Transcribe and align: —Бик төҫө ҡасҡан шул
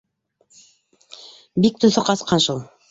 —Бик 1.67 1.81
төҫө 1.87 2.07
ҡасҡан 2.11 2.45
шул 2.49 2.69